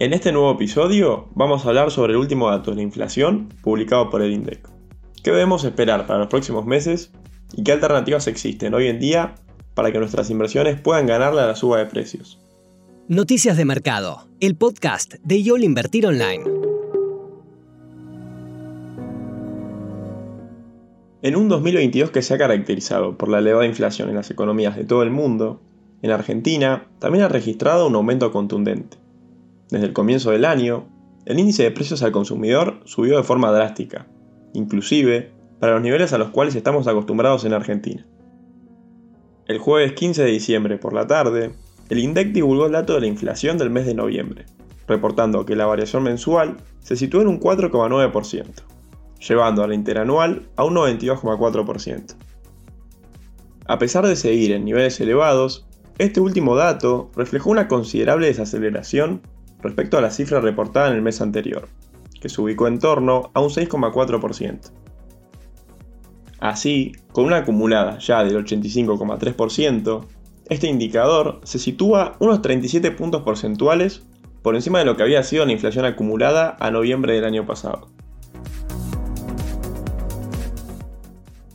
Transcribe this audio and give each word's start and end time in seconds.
En 0.00 0.12
este 0.12 0.30
nuevo 0.30 0.52
episodio 0.52 1.26
vamos 1.34 1.64
a 1.64 1.70
hablar 1.70 1.90
sobre 1.90 2.12
el 2.12 2.20
último 2.20 2.48
dato 2.48 2.70
de 2.70 2.76
la 2.76 2.82
inflación 2.82 3.48
publicado 3.62 4.10
por 4.10 4.22
el 4.22 4.30
INDEC. 4.30 4.68
¿Qué 5.24 5.32
debemos 5.32 5.64
esperar 5.64 6.06
para 6.06 6.20
los 6.20 6.28
próximos 6.28 6.64
meses 6.66 7.10
y 7.52 7.64
qué 7.64 7.72
alternativas 7.72 8.28
existen 8.28 8.74
hoy 8.74 8.86
en 8.86 9.00
día 9.00 9.34
para 9.74 9.90
que 9.90 9.98
nuestras 9.98 10.30
inversiones 10.30 10.80
puedan 10.80 11.06
ganarle 11.06 11.40
a 11.40 11.48
la 11.48 11.56
suba 11.56 11.78
de 11.78 11.86
precios? 11.86 12.38
Noticias 13.08 13.56
de 13.56 13.64
Mercado, 13.64 14.28
el 14.38 14.54
podcast 14.54 15.14
de 15.24 15.42
YOL 15.42 15.64
Invertir 15.64 16.06
Online. 16.06 16.44
En 21.22 21.34
un 21.34 21.48
2022 21.48 22.12
que 22.12 22.22
se 22.22 22.34
ha 22.34 22.38
caracterizado 22.38 23.18
por 23.18 23.28
la 23.28 23.40
elevada 23.40 23.66
inflación 23.66 24.08
en 24.10 24.14
las 24.14 24.30
economías 24.30 24.76
de 24.76 24.84
todo 24.84 25.02
el 25.02 25.10
mundo, 25.10 25.60
en 26.02 26.12
Argentina 26.12 26.86
también 27.00 27.24
ha 27.24 27.28
registrado 27.28 27.88
un 27.88 27.96
aumento 27.96 28.30
contundente. 28.30 29.07
Desde 29.70 29.86
el 29.86 29.92
comienzo 29.92 30.30
del 30.30 30.44
año, 30.44 30.88
el 31.26 31.38
índice 31.38 31.62
de 31.62 31.70
precios 31.70 32.02
al 32.02 32.12
consumidor 32.12 32.80
subió 32.84 33.18
de 33.18 33.22
forma 33.22 33.52
drástica, 33.52 34.06
inclusive 34.54 35.32
para 35.60 35.74
los 35.74 35.82
niveles 35.82 36.12
a 36.12 36.18
los 36.18 36.30
cuales 36.30 36.54
estamos 36.54 36.86
acostumbrados 36.86 37.44
en 37.44 37.52
Argentina. 37.52 38.06
El 39.46 39.58
jueves 39.58 39.92
15 39.92 40.24
de 40.24 40.30
diciembre 40.30 40.78
por 40.78 40.94
la 40.94 41.06
tarde, 41.06 41.52
el 41.90 41.98
INDEC 41.98 42.32
divulgó 42.32 42.66
el 42.66 42.72
dato 42.72 42.94
de 42.94 43.00
la 43.00 43.06
inflación 43.06 43.58
del 43.58 43.70
mes 43.70 43.86
de 43.86 43.94
noviembre, 43.94 44.46
reportando 44.86 45.44
que 45.44 45.56
la 45.56 45.66
variación 45.66 46.02
mensual 46.02 46.56
se 46.80 46.96
sitúa 46.96 47.22
en 47.22 47.28
un 47.28 47.40
4,9%, 47.40 48.46
llevando 49.26 49.62
a 49.62 49.68
la 49.68 49.74
interanual 49.74 50.48
a 50.56 50.64
un 50.64 50.74
92,4%. 50.74 52.14
A 53.66 53.78
pesar 53.78 54.06
de 54.06 54.16
seguir 54.16 54.52
en 54.52 54.64
niveles 54.64 54.98
elevados, 55.00 55.66
este 55.98 56.20
último 56.20 56.56
dato 56.56 57.10
reflejó 57.14 57.50
una 57.50 57.68
considerable 57.68 58.28
desaceleración 58.28 59.20
respecto 59.62 59.98
a 59.98 60.00
la 60.00 60.10
cifra 60.10 60.40
reportada 60.40 60.88
en 60.88 60.96
el 60.96 61.02
mes 61.02 61.20
anterior, 61.20 61.68
que 62.20 62.28
se 62.28 62.40
ubicó 62.40 62.68
en 62.68 62.78
torno 62.78 63.30
a 63.34 63.40
un 63.40 63.50
6,4%. 63.50 64.72
Así, 66.40 66.92
con 67.12 67.24
una 67.24 67.38
acumulada 67.38 67.98
ya 67.98 68.22
del 68.22 68.44
85,3%, 68.44 70.06
este 70.48 70.68
indicador 70.68 71.40
se 71.42 71.58
sitúa 71.58 72.16
unos 72.20 72.40
37 72.42 72.90
puntos 72.92 73.22
porcentuales 73.22 74.02
por 74.42 74.54
encima 74.54 74.78
de 74.78 74.84
lo 74.84 74.96
que 74.96 75.02
había 75.02 75.22
sido 75.22 75.44
la 75.44 75.52
inflación 75.52 75.84
acumulada 75.84 76.56
a 76.60 76.70
noviembre 76.70 77.14
del 77.14 77.24
año 77.24 77.44
pasado. 77.44 77.88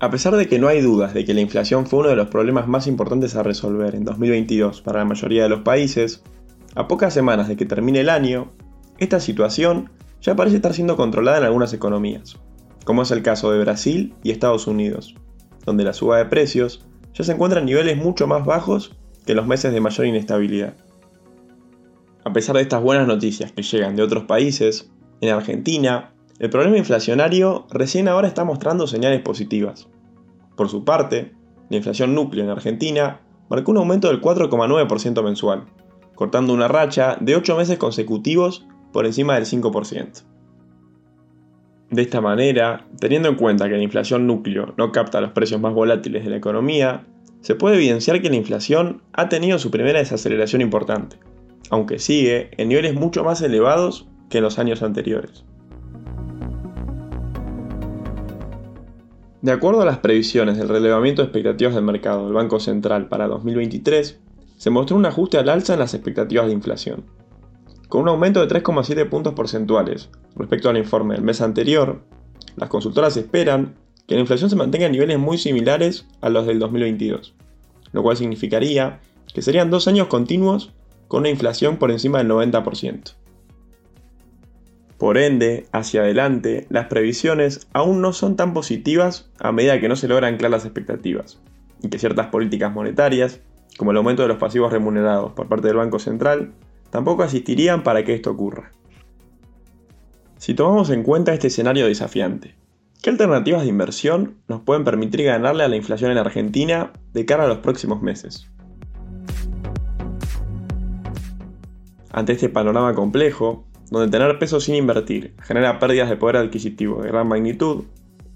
A 0.00 0.10
pesar 0.10 0.34
de 0.34 0.48
que 0.48 0.58
no 0.58 0.66
hay 0.66 0.80
dudas 0.80 1.12
de 1.12 1.26
que 1.26 1.34
la 1.34 1.42
inflación 1.42 1.86
fue 1.86 2.00
uno 2.00 2.08
de 2.08 2.16
los 2.16 2.28
problemas 2.28 2.66
más 2.66 2.86
importantes 2.86 3.36
a 3.36 3.42
resolver 3.42 3.94
en 3.94 4.04
2022 4.04 4.80
para 4.80 5.00
la 5.00 5.04
mayoría 5.04 5.42
de 5.42 5.50
los 5.50 5.60
países, 5.60 6.22
a 6.74 6.88
pocas 6.88 7.12
semanas 7.12 7.48
de 7.48 7.56
que 7.56 7.66
termine 7.66 8.00
el 8.00 8.08
año, 8.08 8.50
esta 8.98 9.20
situación 9.20 9.90
ya 10.20 10.36
parece 10.36 10.56
estar 10.56 10.74
siendo 10.74 10.96
controlada 10.96 11.38
en 11.38 11.44
algunas 11.44 11.72
economías, 11.72 12.36
como 12.84 13.02
es 13.02 13.10
el 13.10 13.22
caso 13.22 13.50
de 13.50 13.60
Brasil 13.60 14.14
y 14.22 14.30
Estados 14.30 14.66
Unidos, 14.66 15.14
donde 15.64 15.84
la 15.84 15.92
suba 15.92 16.18
de 16.18 16.26
precios 16.26 16.86
ya 17.14 17.24
se 17.24 17.32
encuentra 17.32 17.60
en 17.60 17.66
niveles 17.66 17.96
mucho 17.96 18.26
más 18.26 18.44
bajos 18.44 18.96
que 19.24 19.32
en 19.32 19.36
los 19.36 19.46
meses 19.46 19.72
de 19.72 19.80
mayor 19.80 20.06
inestabilidad. 20.06 20.74
A 22.24 22.32
pesar 22.32 22.56
de 22.56 22.62
estas 22.62 22.82
buenas 22.82 23.06
noticias 23.06 23.52
que 23.52 23.62
llegan 23.62 23.96
de 23.96 24.02
otros 24.02 24.24
países, 24.24 24.90
en 25.20 25.30
Argentina 25.30 26.12
el 26.38 26.48
problema 26.48 26.78
inflacionario 26.78 27.66
recién 27.70 28.08
ahora 28.08 28.26
está 28.26 28.44
mostrando 28.44 28.86
señales 28.86 29.20
positivas. 29.20 29.88
Por 30.56 30.70
su 30.70 30.84
parte, 30.84 31.32
la 31.68 31.76
inflación 31.76 32.14
núcleo 32.14 32.44
en 32.44 32.50
Argentina 32.50 33.20
marcó 33.50 33.72
un 33.72 33.78
aumento 33.78 34.08
del 34.08 34.22
4,9% 34.22 35.22
mensual, 35.22 35.66
cortando 36.20 36.52
una 36.52 36.68
racha 36.68 37.16
de 37.18 37.34
8 37.34 37.56
meses 37.56 37.78
consecutivos 37.78 38.66
por 38.92 39.06
encima 39.06 39.36
del 39.36 39.46
5%. 39.46 40.22
De 41.88 42.02
esta 42.02 42.20
manera, 42.20 42.86
teniendo 42.98 43.30
en 43.30 43.36
cuenta 43.36 43.70
que 43.70 43.78
la 43.78 43.82
inflación 43.82 44.26
núcleo 44.26 44.74
no 44.76 44.92
capta 44.92 45.22
los 45.22 45.32
precios 45.32 45.62
más 45.62 45.72
volátiles 45.72 46.22
de 46.22 46.28
la 46.28 46.36
economía, 46.36 47.06
se 47.40 47.54
puede 47.54 47.76
evidenciar 47.76 48.20
que 48.20 48.28
la 48.28 48.36
inflación 48.36 49.00
ha 49.14 49.30
tenido 49.30 49.58
su 49.58 49.70
primera 49.70 49.98
desaceleración 49.98 50.60
importante, 50.60 51.16
aunque 51.70 51.98
sigue 51.98 52.50
en 52.58 52.68
niveles 52.68 52.92
mucho 52.92 53.24
más 53.24 53.40
elevados 53.40 54.06
que 54.28 54.38
en 54.38 54.44
los 54.44 54.58
años 54.58 54.82
anteriores. 54.82 55.46
De 59.40 59.52
acuerdo 59.52 59.80
a 59.80 59.86
las 59.86 60.00
previsiones 60.00 60.58
del 60.58 60.68
relevamiento 60.68 61.22
de 61.22 61.28
expectativas 61.28 61.74
del 61.74 61.84
mercado 61.84 62.26
del 62.26 62.34
Banco 62.34 62.60
Central 62.60 63.08
para 63.08 63.26
2023, 63.26 64.20
se 64.60 64.68
mostró 64.68 64.98
un 64.98 65.06
ajuste 65.06 65.38
al 65.38 65.48
alza 65.48 65.72
en 65.72 65.78
las 65.78 65.94
expectativas 65.94 66.46
de 66.46 66.52
inflación. 66.52 67.06
Con 67.88 68.02
un 68.02 68.08
aumento 68.10 68.46
de 68.46 68.62
3,7 68.62 69.08
puntos 69.08 69.32
porcentuales 69.32 70.10
respecto 70.36 70.68
al 70.68 70.76
informe 70.76 71.14
del 71.14 71.24
mes 71.24 71.40
anterior, 71.40 72.02
las 72.56 72.68
consultoras 72.68 73.16
esperan 73.16 73.76
que 74.06 74.16
la 74.16 74.20
inflación 74.20 74.50
se 74.50 74.56
mantenga 74.56 74.84
en 74.84 74.92
niveles 74.92 75.18
muy 75.18 75.38
similares 75.38 76.06
a 76.20 76.28
los 76.28 76.46
del 76.46 76.58
2022, 76.58 77.34
lo 77.92 78.02
cual 78.02 78.18
significaría 78.18 79.00
que 79.32 79.40
serían 79.40 79.70
dos 79.70 79.88
años 79.88 80.08
continuos 80.08 80.74
con 81.08 81.20
una 81.20 81.30
inflación 81.30 81.78
por 81.78 81.90
encima 81.90 82.18
del 82.18 82.28
90%. 82.28 83.14
Por 84.98 85.16
ende, 85.16 85.68
hacia 85.72 86.02
adelante, 86.02 86.66
las 86.68 86.88
previsiones 86.88 87.66
aún 87.72 88.02
no 88.02 88.12
son 88.12 88.36
tan 88.36 88.52
positivas 88.52 89.30
a 89.38 89.52
medida 89.52 89.80
que 89.80 89.88
no 89.88 89.96
se 89.96 90.06
logran 90.06 90.34
anclar 90.34 90.50
las 90.50 90.66
expectativas, 90.66 91.40
y 91.82 91.88
que 91.88 91.98
ciertas 91.98 92.26
políticas 92.26 92.74
monetarias, 92.74 93.40
como 93.78 93.90
el 93.90 93.96
aumento 93.96 94.22
de 94.22 94.28
los 94.28 94.38
pasivos 94.38 94.72
remunerados 94.72 95.32
por 95.32 95.48
parte 95.48 95.68
del 95.68 95.76
Banco 95.76 95.98
Central, 95.98 96.52
tampoco 96.90 97.22
asistirían 97.22 97.82
para 97.82 98.04
que 98.04 98.14
esto 98.14 98.30
ocurra. 98.30 98.72
Si 100.36 100.54
tomamos 100.54 100.90
en 100.90 101.02
cuenta 101.02 101.34
este 101.34 101.48
escenario 101.48 101.86
desafiante, 101.86 102.56
¿qué 103.02 103.10
alternativas 103.10 103.62
de 103.62 103.68
inversión 103.68 104.38
nos 104.48 104.62
pueden 104.62 104.84
permitir 104.84 105.24
ganarle 105.24 105.64
a 105.64 105.68
la 105.68 105.76
inflación 105.76 106.10
en 106.10 106.18
Argentina 106.18 106.92
de 107.12 107.26
cara 107.26 107.44
a 107.44 107.48
los 107.48 107.58
próximos 107.58 108.02
meses? 108.02 108.50
Ante 112.12 112.32
este 112.32 112.48
panorama 112.48 112.94
complejo, 112.94 113.66
donde 113.90 114.10
tener 114.10 114.38
peso 114.38 114.60
sin 114.60 114.76
invertir 114.76 115.34
genera 115.42 115.78
pérdidas 115.78 116.08
de 116.08 116.16
poder 116.16 116.36
adquisitivo 116.36 117.02
de 117.02 117.08
gran 117.08 117.28
magnitud, 117.28 117.84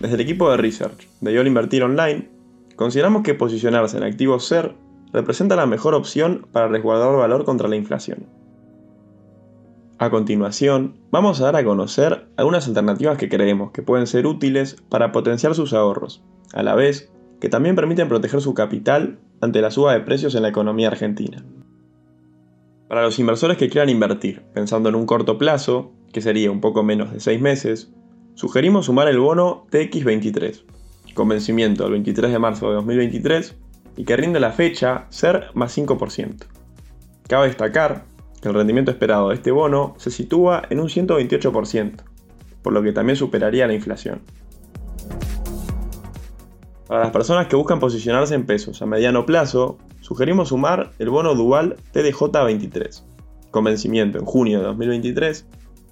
desde 0.00 0.14
el 0.14 0.22
equipo 0.22 0.50
de 0.50 0.56
research 0.56 1.06
de 1.20 1.34
YOL 1.34 1.46
Invertir 1.46 1.82
Online, 1.82 2.30
consideramos 2.76 3.22
que 3.22 3.34
posicionarse 3.34 3.98
en 3.98 4.04
activos 4.04 4.46
SER 4.46 4.74
representa 5.12 5.56
la 5.56 5.66
mejor 5.66 5.94
opción 5.94 6.46
para 6.52 6.68
resguardar 6.68 7.16
valor 7.16 7.44
contra 7.44 7.68
la 7.68 7.76
inflación. 7.76 8.26
A 9.98 10.08
continuación, 10.08 10.96
vamos 11.10 11.40
a 11.40 11.44
dar 11.44 11.56
a 11.56 11.64
conocer 11.64 12.26
algunas 12.36 12.66
alternativas 12.66 13.18
que 13.18 13.28
creemos 13.28 13.70
que 13.72 13.82
pueden 13.82 14.06
ser 14.06 14.26
útiles 14.26 14.76
para 14.88 15.12
potenciar 15.12 15.54
sus 15.54 15.74
ahorros, 15.74 16.24
a 16.54 16.62
la 16.62 16.74
vez 16.74 17.12
que 17.38 17.50
también 17.50 17.76
permiten 17.76 18.08
proteger 18.08 18.40
su 18.40 18.54
capital 18.54 19.18
ante 19.40 19.60
la 19.60 19.70
suba 19.70 19.92
de 19.92 20.00
precios 20.00 20.34
en 20.34 20.42
la 20.42 20.48
economía 20.48 20.88
argentina. 20.88 21.44
Para 22.88 23.02
los 23.02 23.18
inversores 23.18 23.56
que 23.56 23.68
quieran 23.68 23.88
invertir, 23.88 24.42
pensando 24.54 24.88
en 24.88 24.94
un 24.94 25.06
corto 25.06 25.38
plazo, 25.38 25.92
que 26.12 26.20
sería 26.20 26.50
un 26.50 26.60
poco 26.60 26.82
menos 26.82 27.12
de 27.12 27.20
6 27.20 27.40
meses, 27.40 27.92
sugerimos 28.34 28.86
sumar 28.86 29.06
el 29.08 29.20
bono 29.20 29.66
TX23, 29.70 30.64
con 31.14 31.28
vencimiento 31.28 31.84
el 31.86 31.92
23 31.92 32.32
de 32.32 32.38
marzo 32.38 32.68
de 32.68 32.74
2023 32.76 33.56
y 33.96 34.04
que 34.04 34.16
rinde 34.16 34.40
la 34.40 34.52
fecha 34.52 35.06
ser 35.10 35.46
más 35.54 35.76
5%. 35.76 36.46
Cabe 37.28 37.48
destacar 37.48 38.04
que 38.40 38.48
el 38.48 38.54
rendimiento 38.54 38.90
esperado 38.90 39.28
de 39.28 39.34
este 39.34 39.50
bono 39.50 39.94
se 39.98 40.10
sitúa 40.10 40.62
en 40.70 40.80
un 40.80 40.88
128%, 40.88 42.02
por 42.62 42.72
lo 42.72 42.82
que 42.82 42.92
también 42.92 43.16
superaría 43.16 43.66
la 43.66 43.74
inflación. 43.74 44.22
Para 46.86 47.04
las 47.04 47.12
personas 47.12 47.46
que 47.46 47.54
buscan 47.54 47.78
posicionarse 47.78 48.34
en 48.34 48.46
pesos 48.46 48.82
a 48.82 48.86
mediano 48.86 49.24
plazo, 49.24 49.78
sugerimos 50.00 50.48
sumar 50.48 50.90
el 50.98 51.08
bono 51.08 51.34
dual 51.34 51.76
TDJ23, 51.94 53.04
con 53.52 53.64
vencimiento 53.64 54.18
en 54.18 54.24
junio 54.24 54.58
de 54.58 54.64
2023 54.64 55.46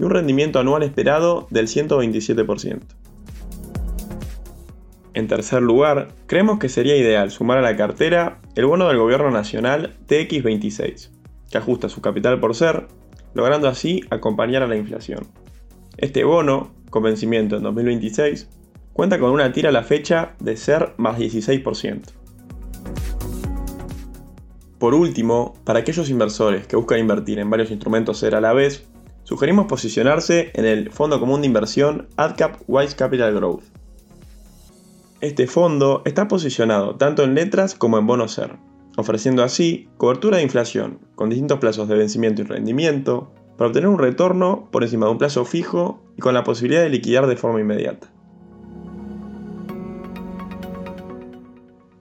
y 0.00 0.02
un 0.02 0.10
rendimiento 0.10 0.58
anual 0.58 0.82
esperado 0.82 1.46
del 1.50 1.68
127%. 1.68 2.99
En 5.12 5.26
tercer 5.26 5.60
lugar, 5.60 6.08
creemos 6.26 6.58
que 6.58 6.68
sería 6.68 6.96
ideal 6.96 7.30
sumar 7.30 7.58
a 7.58 7.62
la 7.62 7.76
cartera 7.76 8.40
el 8.54 8.66
bono 8.66 8.86
del 8.86 8.98
Gobierno 8.98 9.30
Nacional 9.30 9.96
TX26, 10.06 11.10
que 11.50 11.58
ajusta 11.58 11.88
su 11.88 12.00
capital 12.00 12.38
por 12.38 12.54
ser, 12.54 12.86
logrando 13.34 13.68
así 13.68 14.02
acompañar 14.10 14.62
a 14.62 14.68
la 14.68 14.76
inflación. 14.76 15.26
Este 15.96 16.22
bono, 16.22 16.72
con 16.90 17.02
vencimiento 17.02 17.56
en 17.56 17.64
2026, 17.64 18.48
cuenta 18.92 19.18
con 19.18 19.32
una 19.32 19.52
tira 19.52 19.70
a 19.70 19.72
la 19.72 19.82
fecha 19.82 20.34
de 20.38 20.56
ser 20.56 20.94
más 20.96 21.18
16%. 21.18 22.02
Por 24.78 24.94
último, 24.94 25.54
para 25.64 25.80
aquellos 25.80 26.08
inversores 26.08 26.66
que 26.66 26.76
buscan 26.76 27.00
invertir 27.00 27.38
en 27.40 27.50
varios 27.50 27.70
instrumentos 27.70 28.18
SER 28.18 28.36
a 28.36 28.40
la 28.40 28.52
vez, 28.52 28.88
sugerimos 29.24 29.66
posicionarse 29.66 30.52
en 30.54 30.64
el 30.64 30.90
Fondo 30.90 31.18
Común 31.18 31.40
de 31.40 31.48
Inversión 31.48 32.08
AdCap 32.16 32.62
Wise 32.68 32.94
Capital 32.94 33.34
Growth. 33.34 33.79
Este 35.20 35.46
fondo 35.46 36.00
está 36.06 36.28
posicionado 36.28 36.96
tanto 36.96 37.24
en 37.24 37.34
letras 37.34 37.74
como 37.74 37.98
en 37.98 38.06
bonos 38.06 38.32
SER, 38.32 38.56
ofreciendo 38.96 39.42
así 39.42 39.86
cobertura 39.98 40.38
de 40.38 40.44
inflación 40.44 40.98
con 41.14 41.28
distintos 41.28 41.58
plazos 41.58 41.88
de 41.88 41.94
vencimiento 41.94 42.40
y 42.40 42.46
rendimiento 42.46 43.30
para 43.58 43.68
obtener 43.68 43.90
un 43.90 43.98
retorno 43.98 44.70
por 44.72 44.82
encima 44.82 45.04
de 45.04 45.12
un 45.12 45.18
plazo 45.18 45.44
fijo 45.44 46.02
y 46.16 46.22
con 46.22 46.32
la 46.32 46.42
posibilidad 46.42 46.80
de 46.80 46.88
liquidar 46.88 47.26
de 47.26 47.36
forma 47.36 47.60
inmediata. 47.60 48.10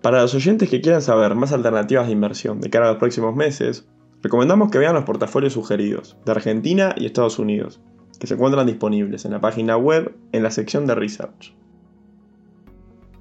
Para 0.00 0.22
los 0.22 0.32
oyentes 0.36 0.70
que 0.70 0.80
quieran 0.80 1.02
saber 1.02 1.34
más 1.34 1.52
alternativas 1.52 2.06
de 2.06 2.12
inversión 2.12 2.60
de 2.60 2.70
cara 2.70 2.86
a 2.86 2.90
los 2.90 2.98
próximos 2.98 3.34
meses, 3.34 3.88
recomendamos 4.22 4.70
que 4.70 4.78
vean 4.78 4.94
los 4.94 5.02
portafolios 5.02 5.54
sugeridos 5.54 6.16
de 6.24 6.30
Argentina 6.30 6.94
y 6.96 7.06
Estados 7.06 7.40
Unidos, 7.40 7.80
que 8.20 8.28
se 8.28 8.34
encuentran 8.34 8.68
disponibles 8.68 9.24
en 9.24 9.32
la 9.32 9.40
página 9.40 9.76
web 9.76 10.14
en 10.30 10.44
la 10.44 10.52
sección 10.52 10.86
de 10.86 10.94
Research. 10.94 11.58